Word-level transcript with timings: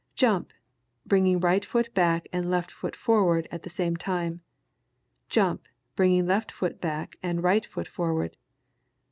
Jump, 0.15 0.51
bringing 1.05 1.39
right 1.39 1.63
foot 1.63 1.93
back 1.93 2.27
and 2.33 2.49
left 2.49 2.71
foot 2.71 2.95
forward 2.95 3.47
at 3.51 3.61
the 3.61 3.69
same 3.69 3.95
time. 3.95 4.41
Jump, 5.29 5.67
bringing 5.95 6.25
left 6.25 6.51
foot 6.51 6.81
back 6.81 7.17
and 7.21 7.43
right 7.43 7.67
foot 7.67 7.87
forward. 7.87 8.35